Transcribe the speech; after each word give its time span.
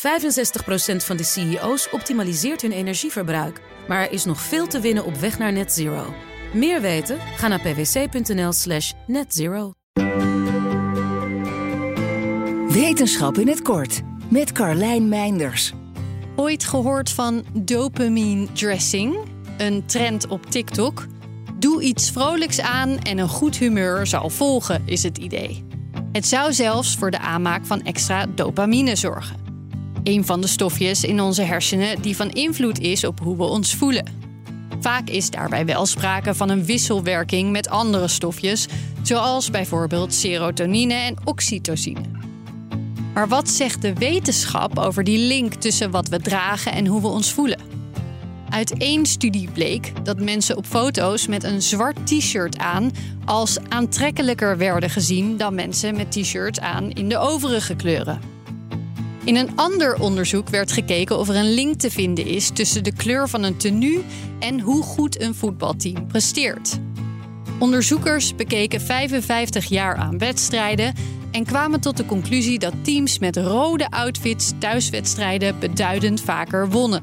65% 0.00 0.02
van 0.96 1.16
de 1.16 1.24
CEO's 1.24 1.88
optimaliseert 1.90 2.62
hun 2.62 2.72
energieverbruik. 2.72 3.60
Maar 3.88 4.00
er 4.00 4.12
is 4.12 4.24
nog 4.24 4.40
veel 4.40 4.66
te 4.66 4.80
winnen 4.80 5.04
op 5.04 5.14
weg 5.14 5.38
naar 5.38 5.52
net 5.52 5.72
zero. 5.72 6.14
Meer 6.52 6.80
weten? 6.80 7.18
Ga 7.36 7.48
naar 7.48 7.60
pwc.nl 7.60 8.52
slash 8.52 8.92
netzero. 9.06 9.72
Wetenschap 12.68 13.38
in 13.38 13.48
het 13.48 13.62
kort 13.62 14.00
met 14.28 14.52
Carlijn 14.52 15.08
Meinders. 15.08 15.72
Ooit 16.36 16.64
gehoord 16.64 17.10
van 17.10 17.44
dopamine 17.52 18.52
dressing? 18.52 19.16
Een 19.58 19.86
trend 19.86 20.26
op 20.26 20.46
TikTok? 20.46 21.06
Doe 21.58 21.82
iets 21.82 22.10
vrolijks 22.10 22.60
aan 22.60 22.98
en 22.98 23.18
een 23.18 23.28
goed 23.28 23.56
humeur 23.56 24.06
zal 24.06 24.30
volgen, 24.30 24.82
is 24.86 25.02
het 25.02 25.18
idee. 25.18 25.64
Het 26.12 26.26
zou 26.26 26.52
zelfs 26.52 26.96
voor 26.96 27.10
de 27.10 27.18
aanmaak 27.18 27.66
van 27.66 27.82
extra 27.82 28.26
dopamine 28.26 28.96
zorgen. 28.96 29.49
Een 30.02 30.26
van 30.26 30.40
de 30.40 30.46
stofjes 30.46 31.04
in 31.04 31.20
onze 31.20 31.42
hersenen 31.42 32.02
die 32.02 32.16
van 32.16 32.30
invloed 32.30 32.80
is 32.80 33.04
op 33.04 33.20
hoe 33.20 33.36
we 33.36 33.42
ons 33.42 33.74
voelen. 33.74 34.04
Vaak 34.80 35.08
is 35.08 35.30
daarbij 35.30 35.66
wel 35.66 35.86
sprake 35.86 36.34
van 36.34 36.48
een 36.48 36.64
wisselwerking 36.64 37.50
met 37.50 37.68
andere 37.68 38.08
stofjes, 38.08 38.66
zoals 39.02 39.50
bijvoorbeeld 39.50 40.14
serotonine 40.14 40.94
en 40.94 41.16
oxytocine. 41.24 42.00
Maar 43.14 43.28
wat 43.28 43.48
zegt 43.48 43.82
de 43.82 43.94
wetenschap 43.94 44.78
over 44.78 45.04
die 45.04 45.18
link 45.18 45.54
tussen 45.54 45.90
wat 45.90 46.08
we 46.08 46.20
dragen 46.20 46.72
en 46.72 46.86
hoe 46.86 47.00
we 47.00 47.08
ons 47.08 47.32
voelen? 47.32 47.60
Uit 48.48 48.78
één 48.78 49.06
studie 49.06 49.50
bleek 49.50 49.92
dat 50.04 50.20
mensen 50.20 50.56
op 50.56 50.66
foto's 50.66 51.26
met 51.26 51.44
een 51.44 51.62
zwart 51.62 52.06
t-shirt 52.06 52.58
aan 52.58 52.90
als 53.24 53.58
aantrekkelijker 53.68 54.56
werden 54.56 54.90
gezien 54.90 55.36
dan 55.36 55.54
mensen 55.54 55.96
met 55.96 56.12
t-shirts 56.12 56.60
aan 56.60 56.90
in 56.90 57.08
de 57.08 57.18
overige 57.18 57.74
kleuren. 57.74 58.39
In 59.30 59.36
een 59.36 59.56
ander 59.56 60.00
onderzoek 60.00 60.48
werd 60.48 60.72
gekeken 60.72 61.18
of 61.18 61.28
er 61.28 61.36
een 61.36 61.54
link 61.54 61.80
te 61.80 61.90
vinden 61.90 62.26
is 62.26 62.50
tussen 62.50 62.84
de 62.84 62.92
kleur 62.92 63.28
van 63.28 63.42
een 63.42 63.56
tenue 63.56 64.02
en 64.38 64.60
hoe 64.60 64.82
goed 64.82 65.20
een 65.20 65.34
voetbalteam 65.34 66.06
presteert. 66.06 66.78
Onderzoekers 67.58 68.34
bekeken 68.34 68.80
55 68.80 69.64
jaar 69.64 69.96
aan 69.96 70.18
wedstrijden 70.18 70.94
en 71.30 71.44
kwamen 71.44 71.80
tot 71.80 71.96
de 71.96 72.06
conclusie 72.06 72.58
dat 72.58 72.72
teams 72.82 73.18
met 73.18 73.36
rode 73.36 73.90
outfits 73.90 74.52
thuiswedstrijden 74.58 75.58
beduidend 75.58 76.20
vaker 76.20 76.70
wonnen. 76.70 77.02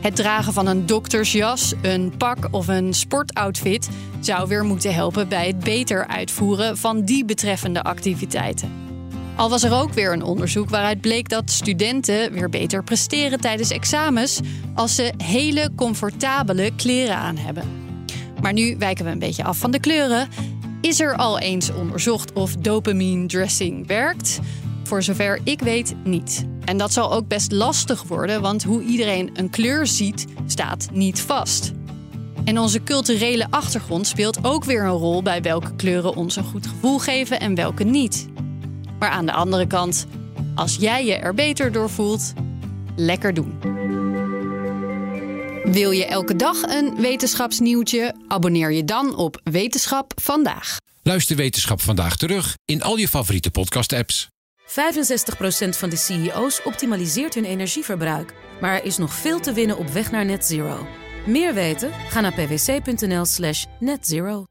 Het 0.00 0.16
dragen 0.16 0.52
van 0.52 0.66
een 0.66 0.86
doktersjas, 0.86 1.74
een 1.82 2.16
pak 2.16 2.48
of 2.50 2.68
een 2.68 2.94
sportoutfit 2.94 3.88
zou 4.20 4.48
weer 4.48 4.64
moeten 4.64 4.94
helpen 4.94 5.28
bij 5.28 5.46
het 5.46 5.58
beter 5.58 6.06
uitvoeren 6.06 6.76
van 6.76 7.04
die 7.04 7.24
betreffende 7.24 7.82
activiteiten. 7.82 8.85
Al 9.36 9.50
was 9.50 9.62
er 9.62 9.72
ook 9.72 9.92
weer 9.92 10.12
een 10.12 10.22
onderzoek 10.22 10.70
waaruit 10.70 11.00
bleek 11.00 11.28
dat 11.28 11.50
studenten 11.50 12.32
weer 12.32 12.48
beter 12.48 12.84
presteren 12.84 13.40
tijdens 13.40 13.70
examens 13.70 14.40
als 14.74 14.94
ze 14.94 15.12
hele 15.16 15.70
comfortabele 15.74 16.70
kleren 16.76 17.16
aan 17.16 17.36
hebben. 17.36 17.64
Maar 18.40 18.52
nu 18.52 18.76
wijken 18.78 19.04
we 19.04 19.10
een 19.10 19.18
beetje 19.18 19.44
af 19.44 19.58
van 19.58 19.70
de 19.70 19.80
kleuren. 19.80 20.28
Is 20.80 21.00
er 21.00 21.16
al 21.16 21.38
eens 21.38 21.72
onderzocht 21.72 22.32
of 22.32 22.56
dopamine 22.56 23.26
dressing 23.26 23.86
werkt? 23.86 24.38
Voor 24.84 25.02
zover 25.02 25.40
ik 25.44 25.60
weet 25.60 25.94
niet. 26.04 26.46
En 26.64 26.76
dat 26.76 26.92
zal 26.92 27.12
ook 27.12 27.28
best 27.28 27.52
lastig 27.52 28.02
worden, 28.02 28.40
want 28.40 28.62
hoe 28.62 28.82
iedereen 28.82 29.30
een 29.34 29.50
kleur 29.50 29.86
ziet, 29.86 30.26
staat 30.46 30.88
niet 30.92 31.20
vast. 31.20 31.72
En 32.44 32.58
onze 32.58 32.82
culturele 32.82 33.46
achtergrond 33.50 34.06
speelt 34.06 34.44
ook 34.44 34.64
weer 34.64 34.84
een 34.84 34.90
rol 34.90 35.22
bij 35.22 35.42
welke 35.42 35.74
kleuren 35.76 36.14
ons 36.14 36.36
een 36.36 36.44
goed 36.44 36.66
gevoel 36.66 36.98
geven 36.98 37.40
en 37.40 37.54
welke 37.54 37.84
niet. 37.84 38.28
Maar 38.98 39.10
aan 39.10 39.26
de 39.26 39.32
andere 39.32 39.66
kant, 39.66 40.06
als 40.54 40.76
jij 40.76 41.04
je 41.04 41.14
er 41.14 41.34
beter 41.34 41.72
door 41.72 41.90
voelt, 41.90 42.32
lekker 42.96 43.34
doen. 43.34 43.58
Wil 45.64 45.90
je 45.90 46.06
elke 46.06 46.36
dag 46.36 46.62
een 46.62 46.96
wetenschapsnieuwtje? 47.00 48.14
Abonneer 48.28 48.72
je 48.72 48.84
dan 48.84 49.16
op 49.16 49.40
Wetenschap 49.42 50.12
vandaag. 50.22 50.76
Luister 51.02 51.36
Wetenschap 51.36 51.80
vandaag 51.80 52.16
terug 52.16 52.56
in 52.64 52.82
al 52.82 52.96
je 52.96 53.08
favoriete 53.08 53.50
podcast-apps. 53.50 54.28
65% 54.66 54.68
van 55.68 55.88
de 55.88 55.96
CEO's 55.96 56.60
optimaliseert 56.64 57.34
hun 57.34 57.44
energieverbruik. 57.44 58.34
Maar 58.60 58.74
er 58.74 58.84
is 58.84 58.96
nog 58.96 59.14
veel 59.14 59.40
te 59.40 59.52
winnen 59.52 59.78
op 59.78 59.88
weg 59.88 60.10
naar 60.10 60.24
net 60.24 60.44
zero. 60.44 60.86
Meer 61.26 61.54
weten? 61.54 61.92
Ga 62.08 62.20
naar 62.20 62.32
pwc.nl 62.32 63.24
slash 63.24 63.64
netzero. 63.80 64.46